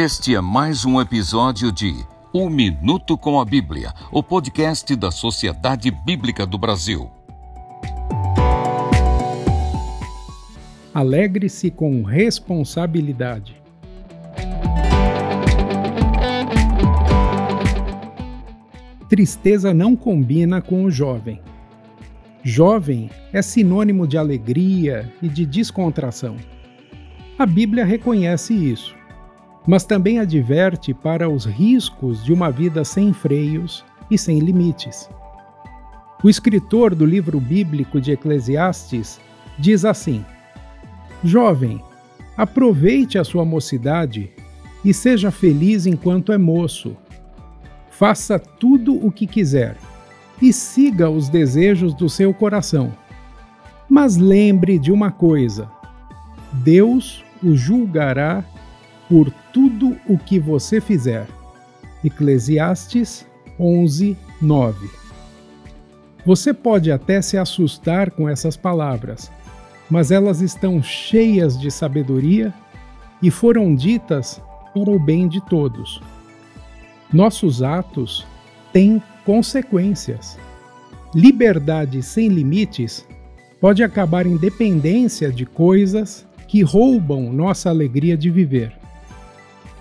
Este 0.00 0.36
é 0.36 0.40
mais 0.40 0.84
um 0.84 1.00
episódio 1.00 1.72
de 1.72 1.92
Um 2.32 2.48
Minuto 2.48 3.18
com 3.18 3.40
a 3.40 3.44
Bíblia, 3.44 3.92
o 4.12 4.22
podcast 4.22 4.94
da 4.94 5.10
Sociedade 5.10 5.90
Bíblica 5.90 6.46
do 6.46 6.56
Brasil. 6.56 7.10
Alegre-se 10.94 11.68
com 11.72 12.04
responsabilidade. 12.04 13.60
Tristeza 19.08 19.74
não 19.74 19.96
combina 19.96 20.62
com 20.62 20.84
o 20.84 20.90
jovem. 20.92 21.42
Jovem 22.44 23.10
é 23.32 23.42
sinônimo 23.42 24.06
de 24.06 24.16
alegria 24.16 25.12
e 25.20 25.28
de 25.28 25.44
descontração. 25.44 26.36
A 27.36 27.44
Bíblia 27.44 27.84
reconhece 27.84 28.54
isso, 28.54 28.97
mas 29.68 29.84
também 29.84 30.18
adverte 30.18 30.94
para 30.94 31.28
os 31.28 31.44
riscos 31.44 32.24
de 32.24 32.32
uma 32.32 32.50
vida 32.50 32.86
sem 32.86 33.12
freios 33.12 33.84
e 34.10 34.16
sem 34.16 34.38
limites. 34.38 35.10
O 36.24 36.30
escritor 36.30 36.94
do 36.94 37.04
livro 37.04 37.38
bíblico 37.38 38.00
de 38.00 38.12
Eclesiastes 38.12 39.20
diz 39.58 39.84
assim: 39.84 40.24
Jovem, 41.22 41.82
aproveite 42.34 43.18
a 43.18 43.24
sua 43.24 43.44
mocidade 43.44 44.30
e 44.82 44.94
seja 44.94 45.30
feliz 45.30 45.84
enquanto 45.84 46.32
é 46.32 46.38
moço. 46.38 46.96
Faça 47.90 48.38
tudo 48.38 48.94
o 48.94 49.12
que 49.12 49.26
quiser 49.26 49.76
e 50.40 50.50
siga 50.50 51.10
os 51.10 51.28
desejos 51.28 51.92
do 51.92 52.08
seu 52.08 52.32
coração. 52.32 52.90
Mas 53.86 54.16
lembre 54.16 54.78
de 54.78 54.90
uma 54.90 55.10
coisa: 55.10 55.70
Deus 56.54 57.22
o 57.42 57.54
julgará 57.54 58.42
por 59.08 59.32
tudo 59.52 59.96
o 60.06 60.18
que 60.18 60.38
você 60.38 60.80
fizer. 60.80 61.26
Eclesiastes 62.04 63.26
11, 63.58 64.16
9. 64.40 64.90
Você 66.24 66.52
pode 66.52 66.92
até 66.92 67.22
se 67.22 67.38
assustar 67.38 68.10
com 68.10 68.28
essas 68.28 68.56
palavras, 68.56 69.32
mas 69.90 70.10
elas 70.10 70.40
estão 70.40 70.82
cheias 70.82 71.58
de 71.58 71.70
sabedoria 71.70 72.52
e 73.22 73.30
foram 73.30 73.74
ditas 73.74 74.40
para 74.74 74.90
o 74.90 74.98
bem 74.98 75.26
de 75.26 75.40
todos. 75.46 76.00
Nossos 77.12 77.62
atos 77.62 78.26
têm 78.72 79.02
consequências. 79.24 80.38
Liberdade 81.14 82.02
sem 82.02 82.28
limites 82.28 83.06
pode 83.60 83.82
acabar 83.82 84.26
em 84.26 84.36
dependência 84.36 85.32
de 85.32 85.46
coisas 85.46 86.26
que 86.46 86.62
roubam 86.62 87.32
nossa 87.32 87.70
alegria 87.70 88.16
de 88.16 88.30
viver. 88.30 88.76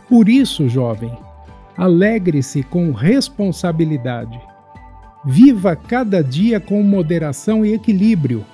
Por 0.09 0.29
isso, 0.29 0.69
jovem, 0.69 1.11
alegre-se 1.75 2.63
com 2.63 2.91
responsabilidade. 2.91 4.39
Viva 5.25 5.75
cada 5.75 6.23
dia 6.23 6.59
com 6.59 6.81
moderação 6.81 7.65
e 7.65 7.73
equilíbrio, 7.73 8.45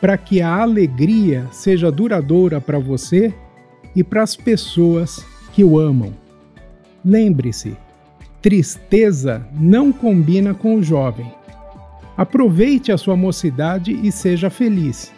para 0.00 0.18
que 0.18 0.42
a 0.42 0.60
alegria 0.60 1.46
seja 1.52 1.90
duradoura 1.90 2.60
para 2.60 2.78
você 2.78 3.32
e 3.94 4.02
para 4.02 4.22
as 4.22 4.34
pessoas 4.36 5.24
que 5.52 5.62
o 5.62 5.78
amam. 5.78 6.12
Lembre-se, 7.04 7.76
tristeza 8.42 9.46
não 9.52 9.92
combina 9.92 10.52
com 10.52 10.76
o 10.76 10.82
jovem. 10.82 11.32
Aproveite 12.16 12.90
a 12.90 12.98
sua 12.98 13.16
mocidade 13.16 13.92
e 13.92 14.10
seja 14.10 14.50
feliz. 14.50 15.12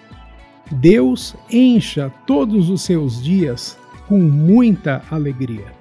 Deus 0.70 1.34
encha 1.51 2.12
todos 2.27 2.69
os 2.69 2.83
seus 2.83 3.23
dias 3.23 3.80
com 4.11 4.19
muita 4.19 5.05
alegria. 5.08 5.73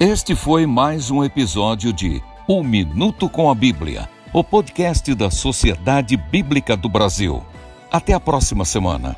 Este 0.00 0.34
foi 0.34 0.64
mais 0.64 1.10
um 1.10 1.22
episódio 1.22 1.92
de 1.92 2.22
Um 2.48 2.64
Minuto 2.64 3.28
com 3.28 3.50
a 3.50 3.54
Bíblia, 3.54 4.08
o 4.32 4.42
podcast 4.42 5.14
da 5.14 5.30
Sociedade 5.30 6.16
Bíblica 6.16 6.74
do 6.78 6.88
Brasil. 6.88 7.44
Até 7.92 8.14
a 8.14 8.20
próxima 8.20 8.64
semana. 8.64 9.14